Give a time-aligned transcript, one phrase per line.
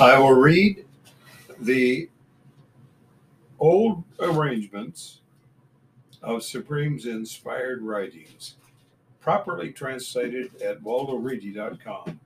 [0.00, 0.86] I will read
[1.58, 2.08] the
[3.58, 5.20] old arrangements
[6.22, 8.56] of Supreme's inspired writings,
[9.20, 12.18] properly translated at waldoreedy.com,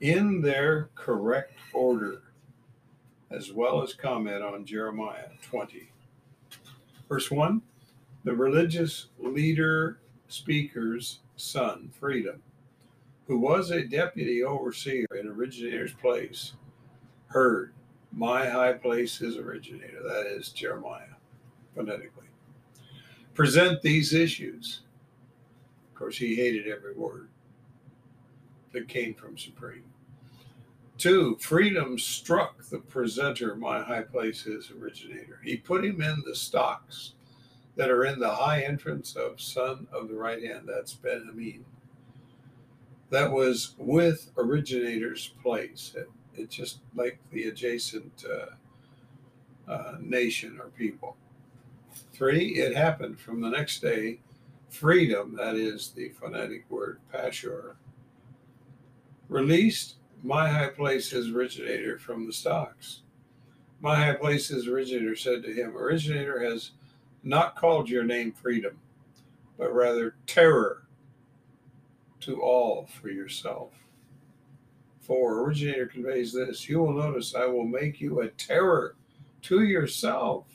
[0.00, 2.22] in their correct order,
[3.30, 5.90] as well as comment on Jeremiah 20.
[7.06, 7.60] Verse 1
[8.24, 9.98] The religious leader
[10.28, 12.42] speaker's son, Freedom,
[13.26, 16.54] who was a deputy overseer in originator's place,
[17.26, 17.72] heard,
[18.12, 21.16] My high place is originator, that is Jeremiah,
[21.74, 22.28] phonetically.
[23.34, 24.82] Present these issues.
[25.88, 27.28] Of course, he hated every word
[28.72, 29.84] that came from Supreme.
[30.98, 35.40] Two, freedom struck the presenter, my high place is originator.
[35.44, 37.12] He put him in the stocks
[37.74, 40.66] that are in the high entrance of Son of the Right Hand.
[40.66, 41.64] That's Ben Hameen.
[43.10, 45.94] That was with originator's place.
[45.96, 51.16] It, just like the adjacent uh, uh, nation or people.
[52.12, 54.20] Three, it happened from the next day.
[54.68, 57.76] Freedom, that is the phonetic word Pashur,
[59.28, 63.02] released my high place's originator from the stocks.
[63.80, 66.72] My high place's originator said to him, Originator has
[67.22, 68.78] not called your name freedom,
[69.58, 70.85] but rather terror
[72.20, 73.72] to all for yourself.
[75.00, 78.96] For originator conveys this you will notice I will make you a terror
[79.42, 80.46] to yourself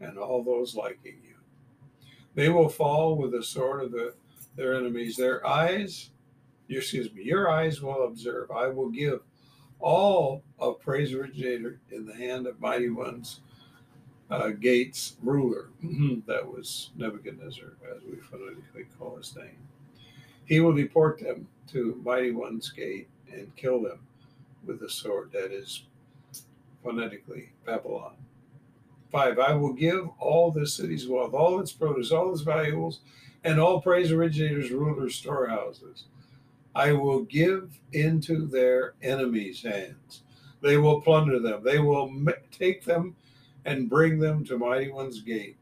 [0.00, 1.36] and all those liking you.
[2.34, 4.14] They will fall with the sword of the,
[4.54, 5.16] their enemies.
[5.16, 6.10] Their eyes,
[6.68, 8.50] excuse me, your eyes will observe.
[8.50, 9.20] I will give
[9.80, 13.40] all of praise originator in the hand of mighty ones
[14.30, 15.70] uh, Gates ruler.
[16.26, 19.56] that was Nebuchadnezzar, as we phonetically call his name.
[20.48, 24.00] He will deport them to Mighty One's gate and kill them
[24.64, 25.84] with the sword that is
[26.82, 28.14] phonetically Babylon.
[29.12, 33.00] Five, I will give all the city's wealth, all its produce, all its valuables,
[33.44, 36.04] and all praise originators, rulers, storehouses.
[36.74, 40.22] I will give into their enemies' hands.
[40.62, 41.62] They will plunder them.
[41.62, 42.10] They will
[42.50, 43.16] take them
[43.64, 45.56] and bring them to Mighty One's gate.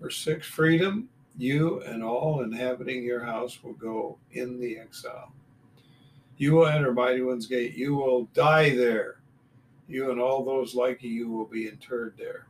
[0.00, 5.32] Verse 6 Freedom, you and all inhabiting your house will go in the exile.
[6.36, 7.74] You will enter Mighty One's gate.
[7.74, 9.20] You will die there.
[9.88, 12.46] You and all those like you will be interred there.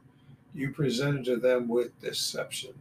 [0.55, 2.75] You presented to them with deception.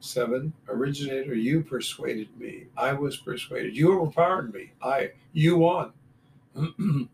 [0.00, 2.66] Seven, originator, you persuaded me.
[2.76, 3.76] I was persuaded.
[3.76, 4.72] You overpowered me.
[4.82, 5.92] I, you won.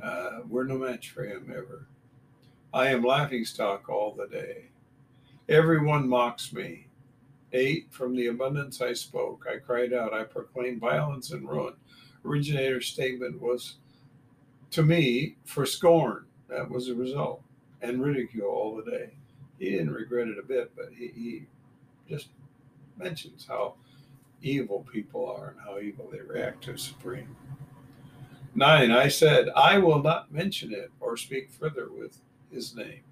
[0.00, 1.88] Uh, we're no match for him ever.
[2.72, 4.66] I am laughing stock all the day.
[5.48, 6.88] Everyone mocks me.
[7.54, 9.46] Eight, from the abundance I spoke.
[9.50, 10.12] I cried out.
[10.12, 11.74] I proclaimed violence and ruin.
[12.24, 13.76] Originator's statement was
[14.72, 16.26] to me for scorn.
[16.48, 17.42] That was the result.
[17.80, 19.14] And ridicule all the day.
[19.58, 21.46] He didn't regret it a bit, but he, he
[22.08, 22.28] just
[22.98, 23.74] mentions how
[24.42, 27.34] evil people are and how evil they react to Supreme.
[28.54, 32.20] Nine, I said, I will not mention it or speak further with
[32.50, 33.02] his name.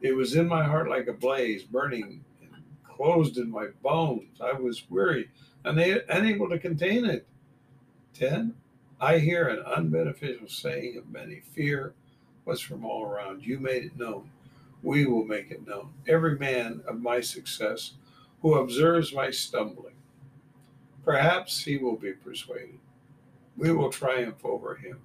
[0.00, 4.40] It was in my heart like a blaze, burning and closed in my bones.
[4.40, 5.30] I was weary
[5.64, 7.26] and unable to contain it.
[8.14, 8.54] Ten,
[9.00, 11.94] I hear an unbeneficial saying of many fear
[12.44, 13.44] was from all around.
[13.44, 14.30] You made it known.
[14.82, 15.92] We will make it known.
[16.06, 17.94] Every man of my success
[18.42, 19.96] who observes my stumbling,
[21.04, 22.78] perhaps he will be persuaded.
[23.56, 25.00] We will triumph over him.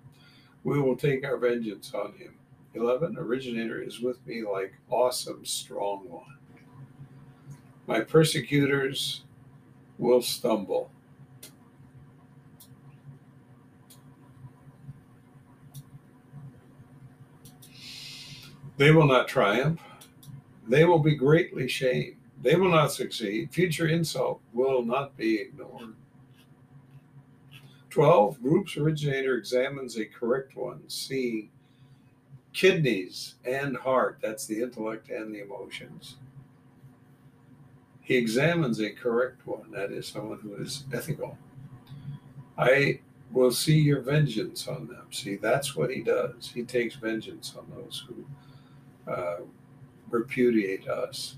[0.64, 2.36] We will take our vengeance on him.
[2.76, 3.18] 11.
[3.18, 6.38] Originator is with me like awesome, strong one.
[7.86, 9.24] My persecutors
[9.98, 10.92] will stumble.
[18.78, 19.80] They will not triumph.
[20.68, 22.16] They will be greatly shamed.
[22.42, 23.54] They will not succeed.
[23.54, 25.94] Future insult will not be ignored.
[27.92, 28.42] 12.
[28.42, 31.52] Groups originator examines a correct one, seeing
[32.54, 34.20] kidneys and heart.
[34.22, 36.16] That's the intellect and the emotions.
[38.02, 41.38] He examines a correct one, that is someone who is ethical.
[42.58, 43.00] I
[43.32, 45.08] will see your vengeance on them.
[45.12, 46.52] See, that's what he does.
[46.54, 49.38] He takes vengeance on those who uh,
[50.10, 51.38] repudiate us.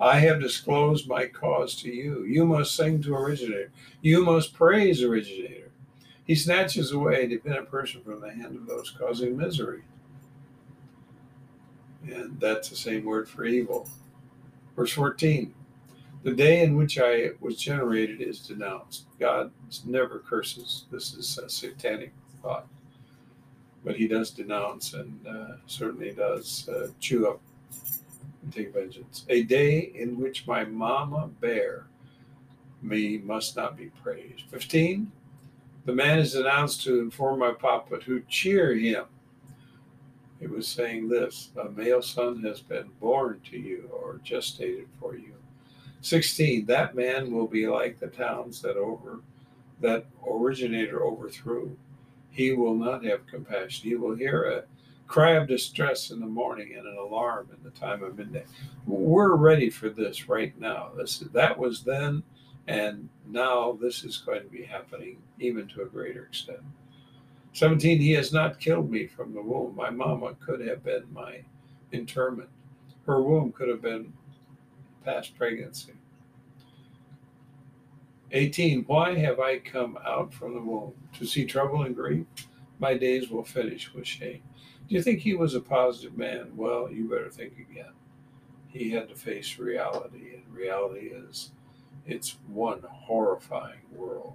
[0.00, 2.24] I have disclosed my cause to you.
[2.24, 3.70] You must sing to originator.
[4.00, 5.70] You must praise originator.
[6.24, 9.82] He snatches away a dependent person from the hand of those causing misery.
[12.12, 13.88] And that's the same word for evil.
[14.76, 15.54] Verse 14
[16.22, 19.06] The day in which I was generated is denounced.
[19.18, 19.50] God
[19.86, 20.84] never curses.
[20.90, 22.12] This is a satanic
[22.42, 22.66] thought.
[23.84, 27.40] But he does denounce and uh, certainly does uh, chew up
[28.42, 29.26] and take vengeance.
[29.28, 31.86] A day in which my mama bear
[32.82, 34.44] me must not be praised.
[34.50, 35.10] 15.
[35.86, 39.04] The man is denounced to inform my papa who cheer him.
[40.44, 45.16] It was saying this a male son has been born to you or gestated for
[45.16, 45.32] you.
[46.02, 49.20] 16 that man will be like the towns that over
[49.80, 51.78] that originator overthrew.
[52.28, 53.88] He will not have compassion.
[53.88, 54.64] He will hear a
[55.06, 58.44] cry of distress in the morning and an alarm in the time of midday.
[58.86, 60.90] We're ready for this right now.
[60.94, 62.22] This that was then
[62.68, 66.60] and now this is going to be happening even to a greater extent
[67.54, 71.40] 17 he has not killed me from the womb my mama could have been my
[71.92, 72.50] interment
[73.06, 74.12] her womb could have been
[75.04, 75.92] past pregnancy.
[78.32, 78.84] 18.
[78.84, 80.94] Why have I come out from the womb?
[81.18, 82.26] To see trouble and grief?
[82.78, 84.42] My days will finish with shame.
[84.88, 86.52] Do you think he was a positive man?
[86.56, 87.92] Well, you better think again.
[88.68, 91.52] He had to face reality, and reality is
[92.06, 94.34] it's one horrifying world.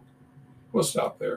[0.72, 1.28] We'll stop there.